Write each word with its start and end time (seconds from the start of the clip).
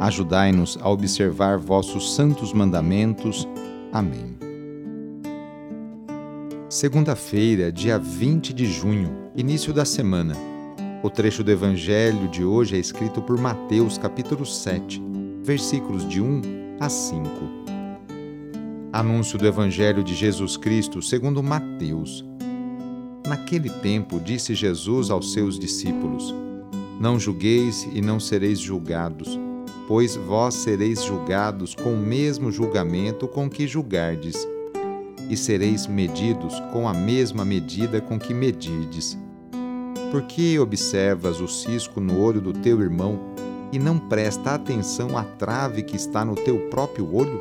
Ajudai-nos 0.00 0.78
a 0.80 0.88
observar 0.88 1.58
vossos 1.58 2.14
santos 2.14 2.52
mandamentos. 2.52 3.48
Amém. 3.92 4.38
Segunda-feira, 6.68 7.72
dia 7.72 7.98
20 7.98 8.52
de 8.52 8.66
junho, 8.66 9.30
início 9.34 9.72
da 9.72 9.84
semana. 9.84 10.36
O 11.02 11.10
trecho 11.10 11.42
do 11.42 11.50
Evangelho 11.50 12.28
de 12.28 12.44
hoje 12.44 12.76
é 12.76 12.78
escrito 12.78 13.20
por 13.20 13.36
Mateus, 13.40 13.98
capítulo 13.98 14.46
7, 14.46 15.02
versículos 15.42 16.08
de 16.08 16.20
1 16.20 16.42
a 16.78 16.88
5. 16.88 17.28
Anúncio 18.92 19.36
do 19.36 19.48
Evangelho 19.48 20.04
de 20.04 20.14
Jesus 20.14 20.56
Cristo 20.56 21.02
segundo 21.02 21.42
Mateus. 21.42 22.24
Naquele 23.26 23.68
tempo, 23.68 24.20
disse 24.20 24.54
Jesus 24.54 25.10
aos 25.10 25.32
seus 25.32 25.58
discípulos: 25.58 26.32
Não 27.00 27.18
julgueis 27.18 27.82
e 27.92 28.00
não 28.00 28.20
sereis 28.20 28.60
julgados 28.60 29.47
pois 29.88 30.14
vós 30.14 30.54
sereis 30.54 31.02
julgados 31.02 31.74
com 31.74 31.94
o 31.94 31.96
mesmo 31.96 32.52
julgamento 32.52 33.26
com 33.26 33.48
que 33.48 33.66
julgardes, 33.66 34.36
e 35.30 35.36
sereis 35.36 35.86
medidos 35.86 36.60
com 36.72 36.86
a 36.86 36.92
mesma 36.92 37.42
medida 37.42 37.98
com 37.98 38.18
que 38.18 38.34
medirdes. 38.34 39.18
Por 40.10 40.22
que 40.22 40.58
observas 40.58 41.40
o 41.40 41.48
cisco 41.48 42.00
no 42.00 42.20
olho 42.20 42.40
do 42.40 42.52
teu 42.52 42.82
irmão 42.82 43.18
e 43.72 43.78
não 43.78 43.98
presta 43.98 44.54
atenção 44.54 45.16
à 45.16 45.24
trave 45.24 45.82
que 45.82 45.96
está 45.96 46.22
no 46.22 46.34
teu 46.34 46.68
próprio 46.68 47.14
olho? 47.14 47.40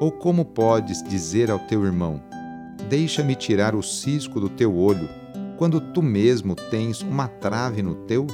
Ou 0.00 0.10
como 0.10 0.44
podes 0.44 1.04
dizer 1.04 1.52
ao 1.52 1.58
teu 1.60 1.84
irmão: 1.84 2.20
Deixa-me 2.88 3.36
tirar 3.36 3.76
o 3.76 3.82
cisco 3.82 4.40
do 4.40 4.48
teu 4.48 4.76
olho, 4.76 5.08
quando 5.56 5.80
tu 5.80 6.02
mesmo 6.02 6.56
tens 6.56 7.00
uma 7.00 7.28
trave 7.28 7.80
no 7.80 7.94
teu? 7.94 8.26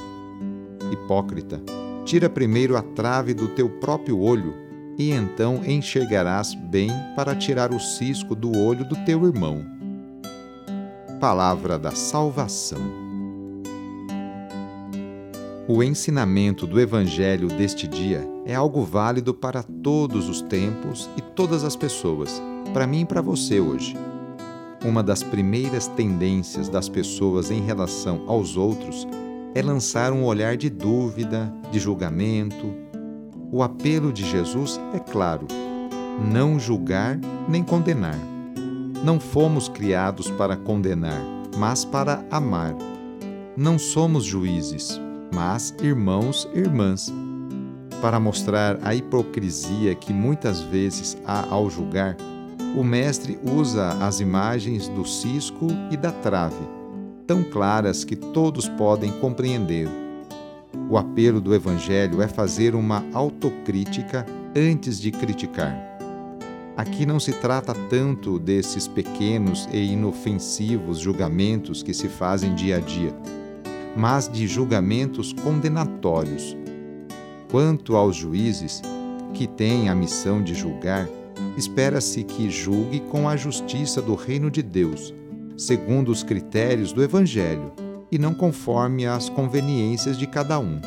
Hipócrita, 0.91 1.61
Tira 2.05 2.29
primeiro 2.29 2.77
a 2.77 2.83
trave 2.83 3.35
do 3.35 3.49
teu 3.49 3.69
próprio 3.69 4.19
olho, 4.19 4.55
e 4.99 5.13
então 5.13 5.63
enxergarás 5.65 6.55
bem 6.55 6.91
para 7.15 7.35
tirar 7.35 7.73
o 7.73 7.81
cisco 7.81 8.35
do 8.35 8.57
olho 8.57 8.85
do 8.85 8.97
teu 9.05 9.25
irmão. 9.25 9.65
Palavra 11.21 11.79
da 11.79 11.93
Salvação. 11.93 12.81
O 15.69 15.83
ensinamento 15.83 16.67
do 16.67 16.81
Evangelho 16.81 17.47
deste 17.47 17.87
dia 17.87 18.29
é 18.45 18.55
algo 18.55 18.83
válido 18.83 19.33
para 19.33 19.63
todos 19.63 20.29
os 20.29 20.41
tempos 20.43 21.09
e 21.17 21.21
todas 21.23 21.63
as 21.63 21.77
pessoas, 21.77 22.43
para 22.73 22.87
mim 22.87 23.03
e 23.03 23.07
para 23.07 23.21
você 23.21 23.61
hoje. 23.61 23.97
Uma 24.85 25.03
das 25.03 25.23
primeiras 25.23 25.87
tendências 25.87 26.69
das 26.69 26.89
pessoas 26.89 27.51
em 27.51 27.61
relação 27.61 28.25
aos 28.27 28.57
outros 28.57 29.07
é 29.55 29.63
lançar 29.63 30.13
um 30.13 30.25
olhar 30.25 30.57
de 30.57 30.71
dúvida, 30.71 31.53
de 31.71 31.79
julgamento. 31.79 32.75
O 33.51 33.63
apelo 33.63 34.13
de 34.13 34.25
Jesus 34.25 34.81
é 34.95 34.99
claro: 34.99 35.47
não 36.33 36.59
julgar 36.59 37.19
nem 37.49 37.63
condenar. 37.63 38.19
Não 39.03 39.19
fomos 39.19 39.69
criados 39.69 40.31
para 40.31 40.57
condenar, 40.57 41.23
mas 41.57 41.85
para 41.85 42.25
amar. 42.31 42.75
Não 43.57 43.79
somos 43.79 44.25
juízes, 44.25 45.01
mas 45.35 45.75
irmãos 45.83 46.49
e 46.55 46.59
irmãs. 46.59 47.13
Para 48.01 48.21
mostrar 48.21 48.79
a 48.83 48.95
hipocrisia 48.95 49.95
que 49.95 50.13
muitas 50.13 50.61
vezes 50.61 51.19
há 51.27 51.47
ao 51.51 51.69
julgar, 51.69 52.17
o 52.77 52.85
Mestre 52.85 53.39
usa 53.43 53.93
as 54.05 54.21
imagens 54.21 54.89
do 54.89 55.05
cisco 55.05 55.67
e 55.91 55.97
da 55.97 56.13
trave 56.13 56.80
tão 57.31 57.45
claras 57.45 58.03
que 58.03 58.17
todos 58.17 58.69
podem 58.69 59.13
compreender. 59.21 59.89
O 60.91 60.99
apelo 60.99 61.41
do 61.41 61.55
Evangelho 61.55 62.21
é 62.21 62.27
fazer 62.27 62.75
uma 62.75 63.05
autocrítica 63.13 64.27
antes 64.53 65.01
de 65.01 65.13
criticar. 65.13 65.81
Aqui 66.77 67.07
não 67.07 67.21
se 67.21 67.33
trata 67.35 67.73
tanto 67.89 68.37
desses 68.37 68.89
pequenos 68.89 69.69
e 69.73 69.93
inofensivos 69.93 70.99
julgamentos 70.99 71.85
que 71.85 71.95
se 71.95 72.09
fazem 72.09 72.53
dia 72.53 72.79
a 72.79 72.81
dia, 72.81 73.15
mas 73.97 74.29
de 74.29 74.49
julgamentos 74.49 75.33
condenatórios. 75.33 76.57
Quanto 77.49 77.95
aos 77.95 78.17
juízes, 78.17 78.83
que 79.35 79.47
têm 79.47 79.89
a 79.89 79.95
missão 79.95 80.43
de 80.43 80.53
julgar, 80.53 81.09
espera-se 81.57 82.25
que 82.25 82.51
julgue 82.51 82.99
com 82.99 83.29
a 83.29 83.37
justiça 83.37 84.03
do 84.03 84.17
reino 84.17 84.51
de 84.51 84.65
Deus 84.65 85.15
segundo 85.61 86.11
os 86.11 86.23
critérios 86.23 86.91
do 86.91 87.03
Evangelho 87.03 87.73
e 88.11 88.19
não 88.19 88.33
conforme 88.33 89.07
as 89.07 89.29
conveniências 89.29 90.17
de 90.19 90.27
cada 90.27 90.59
um. 90.59 90.81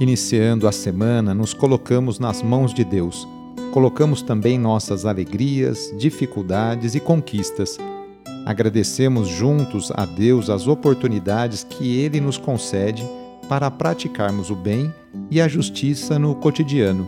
Iniciando 0.00 0.66
a 0.66 0.72
semana, 0.72 1.34
nos 1.34 1.52
colocamos 1.52 2.18
nas 2.18 2.42
mãos 2.42 2.72
de 2.72 2.82
Deus. 2.82 3.28
Colocamos 3.72 4.22
também 4.22 4.58
nossas 4.58 5.04
alegrias, 5.04 5.92
dificuldades 5.98 6.94
e 6.94 7.00
conquistas. 7.00 7.78
Agradecemos 8.46 9.28
juntos 9.28 9.92
a 9.94 10.06
Deus 10.06 10.48
as 10.48 10.66
oportunidades 10.66 11.62
que 11.62 11.98
Ele 11.98 12.20
nos 12.20 12.38
concede 12.38 13.04
para 13.50 13.70
praticarmos 13.70 14.50
o 14.50 14.56
bem 14.56 14.92
e 15.30 15.42
a 15.42 15.46
justiça 15.46 16.18
no 16.18 16.34
cotidiano. 16.34 17.06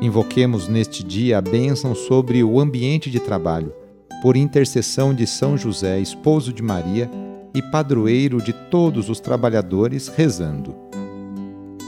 Invoquemos 0.00 0.68
neste 0.68 1.04
dia 1.04 1.36
a 1.36 1.42
bênção 1.42 1.94
sobre 1.94 2.42
o 2.42 2.58
ambiente 2.58 3.10
de 3.10 3.20
trabalho 3.20 3.74
por 4.20 4.36
intercessão 4.36 5.14
de 5.14 5.26
São 5.26 5.56
José, 5.56 5.98
esposo 5.98 6.52
de 6.52 6.62
Maria 6.62 7.10
e 7.54 7.62
padroeiro 7.62 8.42
de 8.42 8.52
todos 8.52 9.08
os 9.08 9.18
trabalhadores, 9.18 10.08
rezando. 10.08 10.74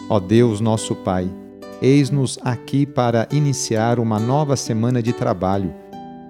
Ó 0.09 0.19
Deus, 0.19 0.61
nosso 0.61 0.95
Pai, 0.95 1.31
eis-nos 1.81 2.39
aqui 2.43 2.87
para 2.87 3.29
iniciar 3.31 3.99
uma 3.99 4.19
nova 4.19 4.57
semana 4.57 5.03
de 5.03 5.13
trabalho 5.13 5.73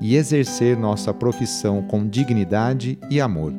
e 0.00 0.16
exercer 0.16 0.76
nossa 0.76 1.14
profissão 1.14 1.82
com 1.82 2.06
dignidade 2.06 2.98
e 3.08 3.20
amor. 3.20 3.52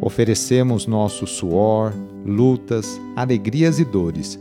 Oferecemos 0.00 0.86
nosso 0.86 1.26
suor, 1.26 1.94
lutas, 2.26 3.00
alegrias 3.14 3.78
e 3.78 3.84
dores. 3.84 4.38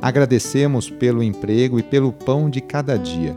Agradecemos 0.00 0.88
pelo 0.88 1.22
emprego 1.22 1.78
e 1.78 1.82
pelo 1.82 2.12
pão 2.12 2.48
de 2.48 2.60
cada 2.60 2.96
dia 2.96 3.36